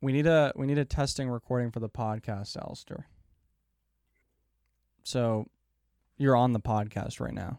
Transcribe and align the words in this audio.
we 0.00 0.12
need 0.12 0.26
a 0.26 0.52
we 0.56 0.66
need 0.66 0.78
a 0.78 0.84
testing 0.84 1.28
recording 1.28 1.70
for 1.70 1.80
the 1.80 1.88
podcast, 1.88 2.56
Aleister. 2.56 3.04
So, 5.02 5.46
you're 6.18 6.36
on 6.36 6.52
the 6.52 6.60
podcast 6.60 7.20
right 7.20 7.32
now. 7.32 7.58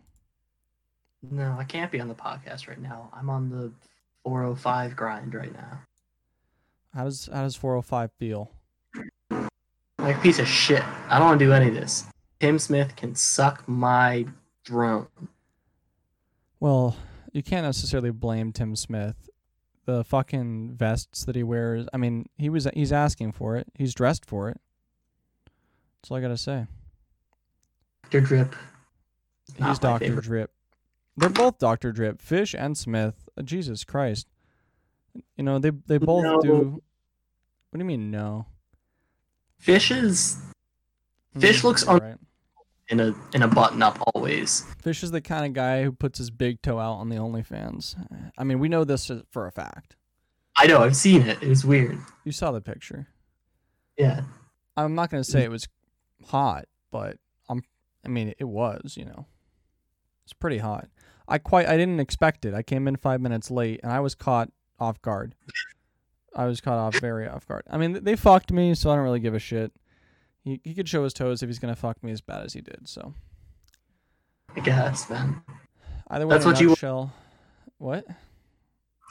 No, 1.22 1.56
I 1.58 1.64
can't 1.64 1.92
be 1.92 2.00
on 2.00 2.08
the 2.08 2.16
podcast 2.16 2.68
right 2.68 2.80
now. 2.80 3.10
I'm 3.14 3.30
on 3.30 3.50
the 3.50 3.72
405 4.24 4.96
grind 4.96 5.34
right 5.34 5.52
now. 5.52 5.82
How 6.94 7.06
does 7.06 7.30
how 7.32 7.44
does 7.44 7.56
405 7.56 8.12
feel? 8.18 8.52
Like 9.98 10.18
a 10.18 10.22
piece 10.22 10.40
of 10.40 10.48
shit. 10.48 10.84
I 11.10 11.20
don't 11.20 11.28
want 11.28 11.40
to 11.40 11.46
do 11.46 11.52
any 11.52 11.68
of 11.68 11.74
this. 11.74 12.06
Tim 12.40 12.58
Smith 12.58 12.96
can 12.96 13.16
suck 13.16 13.68
my 13.68 14.26
drone. 14.64 15.08
Well, 16.60 16.96
you 17.34 17.44
can't 17.44 17.66
necessarily 17.66 18.12
blame 18.12 18.54
Tim 18.54 18.76
Smith. 18.76 19.30
The 19.90 20.04
fucking 20.04 20.74
vests 20.74 21.26
that 21.26 21.36
he 21.36 21.42
wears. 21.42 21.88
I 21.92 21.98
mean, 21.98 22.30
he 22.38 22.48
was 22.48 22.68
he's 22.76 22.92
asking 22.94 23.32
for 23.32 23.56
it. 23.56 23.66
He's 23.74 23.96
dressed 23.96 24.24
for 24.24 24.48
it. 24.48 24.62
That's 26.02 26.12
all 26.12 26.18
I 26.18 26.22
gotta 26.22 26.38
say. 26.38 26.68
Dr. 28.04 28.22
Drip. 28.22 28.56
He's 29.58 29.80
Doctor. 29.80 30.22
Drip. 30.22 30.52
They're 31.18 31.30
both 31.30 31.58
Doctor 31.58 31.92
Drip. 31.92 32.22
Fish 32.22 32.54
and 32.54 32.78
Smith. 32.78 33.28
Jesus 33.44 33.84
Christ. 33.84 34.28
You 35.36 35.44
know 35.44 35.58
they 35.58 35.72
they 35.72 35.98
both 35.98 36.22
No. 36.24 36.40
do. 36.40 36.84
What 37.72 37.78
do 37.78 37.80
you 37.80 37.86
mean 37.86 38.12
no? 38.12 38.46
Fish 39.58 39.90
is 39.90 40.38
Fish 41.40 41.62
Mm, 41.62 41.64
looks 41.64 41.88
un- 41.88 41.98
right. 42.00 42.16
In 42.90 43.00
a 43.00 43.16
in 43.34 43.44
a 43.44 43.48
button 43.48 43.82
up 43.82 44.00
always. 44.14 44.66
Fish 44.82 45.04
is 45.04 45.12
the 45.12 45.22
kind 45.22 45.46
of 45.46 45.54
guy 45.54 45.84
who 45.84 45.92
puts 45.92 46.18
his 46.18 46.32
big 46.32 46.62
toe 46.62 46.80
out 46.80 46.96
on 46.96 47.10
the 47.10 47.16
OnlyFans. 47.16 47.96
I 48.38 48.44
mean, 48.44 48.60
we 48.60 48.70
know 48.70 48.84
this 48.84 49.10
for 49.32 49.48
a 49.48 49.52
fact. 49.52 49.96
I 50.58 50.68
know, 50.68 50.80
I've 50.80 50.96
seen 50.96 51.22
it. 51.22 51.42
It 51.42 51.48
was 51.48 51.64
weird. 51.64 51.98
You 52.26 52.32
saw 52.32 52.52
the 52.52 52.62
picture. 52.62 53.08
Yeah. 53.98 54.24
I'm 54.76 54.96
not 54.96 55.10
gonna 55.10 55.24
say 55.24 55.44
it 55.44 55.52
was 55.52 55.68
hot, 56.28 56.66
but 56.92 57.18
I'm. 57.48 57.64
I 58.06 58.08
mean, 58.08 58.34
it 58.40 58.46
was. 58.46 58.96
You 58.98 59.06
know, 59.06 59.26
it's 60.24 60.34
pretty 60.34 60.58
hot. 60.58 60.88
I 61.28 61.38
quite. 61.38 61.68
I 61.68 61.78
didn't 61.78 62.00
expect 62.00 62.46
it. 62.46 62.54
I 62.54 62.64
came 62.64 62.88
in 62.88 62.96
five 62.96 63.22
minutes 63.22 63.52
late, 63.52 63.80
and 63.84 63.92
I 63.92 64.00
was 64.00 64.16
caught 64.16 64.52
off 64.80 65.02
guard. 65.02 65.36
I 66.36 66.46
was 66.46 66.62
caught 66.62 66.78
off 66.78 67.00
very 67.00 67.28
off 67.28 67.48
guard. 67.48 67.64
I 67.70 67.78
mean, 67.78 68.04
they 68.04 68.16
fucked 68.16 68.52
me, 68.52 68.74
so 68.74 68.90
I 68.90 68.96
don't 68.96 69.04
really 69.04 69.20
give 69.20 69.34
a 69.34 69.40
shit. 69.40 69.74
He 70.44 70.62
he 70.64 70.74
could 70.74 70.88
show 70.90 71.04
his 71.04 71.14
toes 71.14 71.44
if 71.44 71.50
he's 71.50 71.60
gonna 71.60 71.76
fuck 71.76 72.04
me 72.04 72.12
as 72.12 72.22
bad 72.22 72.44
as 72.46 72.54
he 72.54 72.62
did. 72.62 72.88
So 72.88 73.14
I 74.56 74.62
guess, 74.62 75.10
man. 75.10 75.42
either 76.10 76.26
way, 76.28 76.36
That's 76.36 76.46
what 76.46 76.60
you- 76.60 76.70
nutshell. 76.70 77.14
What? 77.78 78.06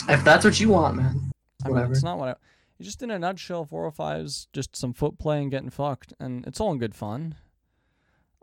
If 0.08 0.24
that's 0.24 0.44
what 0.44 0.58
you 0.60 0.68
want, 0.70 0.96
man. 0.96 1.32
I 1.64 1.68
mean, 1.68 1.74
Whatever. 1.74 1.92
it's 1.92 2.02
not 2.02 2.18
what 2.18 2.28
I. 2.28 2.34
It's 2.78 2.86
just 2.86 3.02
in 3.02 3.10
a 3.10 3.18
nutshell. 3.18 3.64
four 3.64 3.84
or 3.84 3.90
405's 3.92 4.46
just 4.52 4.76
some 4.76 4.92
foot 4.92 5.18
play 5.18 5.42
and 5.42 5.50
getting 5.50 5.70
fucked, 5.70 6.12
and 6.20 6.46
it's 6.46 6.60
all 6.60 6.70
in 6.72 6.78
good 6.78 6.94
fun. 6.94 7.34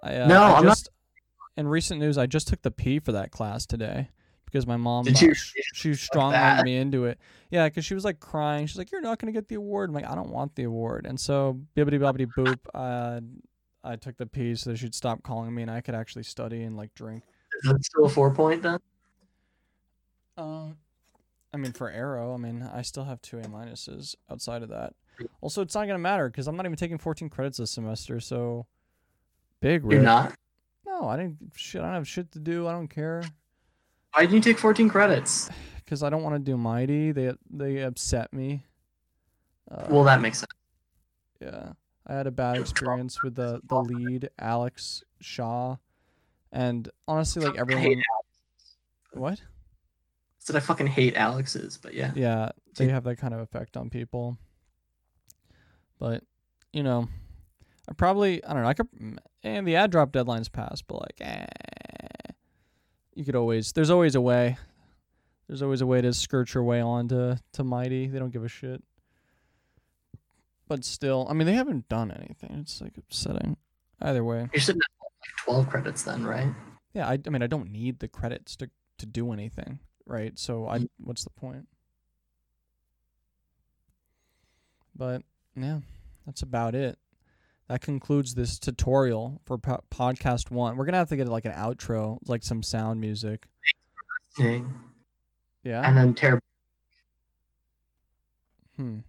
I, 0.04 0.18
uh, 0.18 0.28
No, 0.28 0.42
I 0.44 0.58
I'm 0.58 0.66
not- 0.66 0.72
just, 0.72 0.90
In 1.58 1.68
recent 1.70 2.02
news, 2.02 2.18
I 2.18 2.26
just 2.26 2.48
took 2.50 2.62
the 2.64 2.72
P 2.72 3.00
for 3.00 3.14
that 3.14 3.32
class 3.32 3.66
today 3.66 4.10
because 4.56 4.66
my 4.66 4.78
mom. 4.78 5.04
Did 5.04 5.18
uh, 5.18 5.26
you 5.26 5.34
sh- 5.34 5.54
she 5.74 5.94
strong 5.96 6.32
that? 6.32 6.64
me 6.64 6.78
into 6.78 7.04
it. 7.04 7.20
Yeah, 7.52 7.68
because 7.68 7.84
she 7.84 7.94
was 7.94 8.06
like 8.06 8.22
crying. 8.22 8.68
She's 8.68 8.78
like, 8.78 8.90
"You're 8.90 9.02
not 9.02 9.20
gonna 9.20 9.34
get 9.34 9.50
the 9.50 9.56
award." 9.56 9.90
I'm 9.90 9.94
like, 9.94 10.10
"I 10.10 10.16
don't 10.16 10.30
want 10.30 10.56
the 10.56 10.64
award." 10.64 11.06
And 11.06 11.20
so 11.20 11.60
bibbity 11.76 12.00
bobbity 12.00 12.28
boop. 12.38 12.58
Uh, 12.74 13.22
I 13.84 13.96
took 13.98 14.18
the 14.18 14.26
P 14.26 14.56
so 14.56 14.74
she'd 14.74 14.96
stop 14.96 15.22
calling 15.22 15.54
me 15.54 15.62
and 15.62 15.70
I 15.70 15.80
could 15.80 15.94
actually 15.94 16.24
study 16.24 16.64
and 16.64 16.76
like 16.76 16.94
drink. 16.96 17.24
Is 17.62 17.72
that 17.72 17.86
still 17.86 18.06
a 18.06 18.10
four 18.10 18.34
point 18.34 18.64
then? 18.64 18.80
Um, 20.38 20.78
I 21.54 21.58
mean, 21.58 21.72
for 21.72 21.92
Aero, 21.92 22.34
I 22.34 22.38
mean, 22.38 22.68
I 22.74 22.82
still 22.82 23.04
have 23.04 23.22
two 23.22 23.38
A 23.38 23.44
minuses 23.44 24.16
outside 24.30 24.64
of 24.64 24.70
that. 24.70 24.94
Also, 25.40 25.62
it's 25.62 25.76
not 25.76 25.86
gonna 25.86 26.00
matter 26.00 26.30
because 26.30 26.48
I'm 26.48 26.56
not 26.56 26.66
even 26.66 26.78
taking 26.78 26.98
14 26.98 27.30
credits 27.30 27.60
this 27.60 27.72
semester. 27.72 28.20
So, 28.20 28.66
big 29.62 29.84
You're 29.84 30.00
rip. 30.00 30.04
not. 30.04 30.36
No, 30.88 31.08
I 31.08 31.18
didn't. 31.18 31.38
Shit, 31.56 31.82
I 31.82 31.86
don't 31.86 31.94
have 31.94 32.08
shit 32.08 32.32
to 32.32 32.40
do. 32.40 32.68
I 32.68 32.72
don't 32.72 32.88
care 32.88 33.22
Why 34.16 34.22
didn't 34.22 34.34
you 34.36 34.42
take 34.42 34.58
14 34.60 34.88
credits? 34.88 35.50
because 35.84 36.02
I 36.02 36.10
don't 36.10 36.24
want 36.24 36.36
to 36.36 36.40
do 36.40 36.58
Mighty. 36.58 37.12
They 37.12 37.34
they 37.50 37.82
upset 37.82 38.32
me. 38.34 38.64
Uh, 39.70 39.86
Well, 39.90 40.04
that 40.06 40.22
makes 40.22 40.40
sense. 40.40 40.52
yeah, 41.42 41.74
I 42.08 42.14
had 42.14 42.26
a 42.26 42.32
bad 42.32 42.58
experience 42.58 43.22
with 43.22 43.36
the 43.36 43.60
the 43.68 43.76
lead, 43.76 44.30
Alex 44.40 45.04
Shaw, 45.22 45.76
and 46.52 46.90
honestly, 47.08 47.46
like 47.46 47.58
everyone. 47.60 47.84
hate 47.84 48.00
What? 49.14 49.42
Said 50.40 50.56
I 50.56 50.60
fucking 50.60 50.88
hate 50.88 51.16
Alex's, 51.16 51.78
but 51.78 51.94
yeah. 51.94 52.12
yeah 52.16 52.50
they 52.78 52.88
have 52.88 53.04
that 53.04 53.18
kind 53.18 53.34
of 53.34 53.40
effect 53.42 53.78
on 53.78 53.90
people 53.90 54.38
but 55.98 56.24
you 56.74 56.84
know 56.84 57.08
i 57.90 57.94
probably 57.94 58.44
i 58.44 58.54
don't 58.54 58.64
know 58.64 58.68
i 58.68 58.74
could 58.74 58.88
and 59.44 59.66
the 59.66 59.76
ad 59.78 59.90
drop 59.92 60.12
deadline's 60.12 60.50
passed 60.50 60.86
but 60.88 61.00
like 61.00 61.16
eh, 61.22 61.46
you 63.16 63.26
could 63.26 63.36
always 63.36 63.72
there's 63.72 63.90
always 63.90 64.16
a 64.16 64.22
way. 64.22 64.58
There's 65.48 65.62
always 65.62 65.82
a 65.82 65.86
way 65.86 66.02
to 66.02 66.12
skirt 66.14 66.54
your 66.54 66.64
way 66.64 66.82
on 66.82 67.08
to, 67.10 67.40
to 67.54 67.64
mighty. 67.64 68.08
They 68.08 68.18
don't 68.20 68.32
give 68.34 68.44
a 68.44 68.48
shit. 68.48 68.84
But 70.68 70.84
still 70.84 71.28
i 71.30 71.34
mean 71.34 71.46
they 71.48 71.54
haven't 71.54 71.88
done 71.90 72.12
anything. 72.12 72.58
It's 72.62 72.82
like 72.82 72.98
upsetting. 72.98 73.58
Either 74.02 74.24
way. 74.24 74.50
You're 74.54 74.62
sitting 74.62 74.82
at 74.82 75.04
like 75.04 75.46
12 75.46 75.70
credits 75.70 76.04
then, 76.04 76.24
right? 76.26 76.52
yeah 76.94 77.08
i, 77.10 77.18
I 77.26 77.30
mean 77.30 77.42
i 77.44 77.48
don't 77.48 77.70
need 77.72 78.00
the 78.00 78.08
credits 78.08 78.56
to 78.58 78.70
to 79.00 79.06
do 79.06 79.32
anything 79.34 79.80
right? 80.06 80.38
So 80.40 80.68
i 80.68 80.80
Mm. 80.80 80.90
what's 81.00 81.24
the 81.24 81.30
point? 81.32 81.68
But 84.96 85.22
yeah 85.56 85.80
that's 86.26 86.42
about 86.42 86.74
it 86.76 86.98
that 87.68 87.82
concludes 87.82 88.36
this 88.36 88.60
tutorial 88.60 89.42
for 89.46 89.58
po- 89.58 89.84
podcast 89.92 90.52
one. 90.52 90.78
We're 90.78 90.86
gonna 90.86 90.98
have 90.98 91.10
to 91.10 91.16
get 91.16 91.28
like 91.28 91.46
an 91.46 91.54
outro 91.54 92.20
like 92.28 92.44
some 92.44 92.62
sound 92.64 93.02
music. 93.02 93.48
Yeah? 95.64 95.82
And 95.88 95.98
then 95.98 96.14
terrible. 96.14 96.42
hmm. 98.76 99.00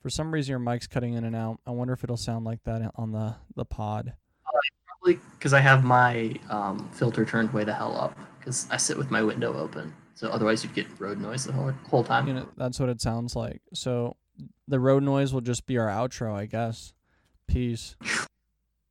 For 0.00 0.10
some 0.10 0.32
reason 0.32 0.50
your 0.50 0.58
mic's 0.58 0.86
cutting 0.86 1.14
in 1.14 1.24
and 1.24 1.36
out. 1.36 1.58
I 1.66 1.70
wonder 1.70 1.92
if 1.92 2.04
it'll 2.04 2.16
sound 2.16 2.44
like 2.44 2.62
that 2.64 2.90
on 2.96 3.12
the 3.12 3.36
the 3.54 3.64
pod. 3.64 4.14
Probably 4.86 5.20
because 5.32 5.52
I 5.52 5.60
have 5.60 5.84
my 5.84 6.34
um, 6.48 6.88
filter 6.92 7.24
turned 7.24 7.52
way 7.52 7.64
the 7.64 7.74
hell 7.74 7.96
up 7.98 8.18
because 8.38 8.66
I 8.70 8.76
sit 8.76 8.96
with 8.96 9.10
my 9.10 9.22
window 9.22 9.54
open. 9.56 9.92
So 10.14 10.28
otherwise 10.28 10.62
you'd 10.62 10.74
get 10.74 10.86
road 11.00 11.18
noise 11.18 11.44
the 11.44 11.52
whole, 11.52 11.72
whole 11.90 12.04
time. 12.04 12.28
you 12.28 12.34
know 12.34 12.48
that's 12.56 12.78
what 12.80 12.88
it 12.88 13.00
sounds 13.02 13.34
like. 13.36 13.60
So 13.74 14.16
the 14.68 14.80
road 14.80 15.02
noise 15.02 15.32
will 15.32 15.40
just 15.40 15.66
be 15.66 15.78
our 15.78 15.88
outro 15.88 16.34
i 16.34 16.46
guess 16.46 16.93
peace 17.46 17.96